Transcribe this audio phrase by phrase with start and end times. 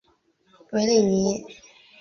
[0.71, 1.45] 韦里尼。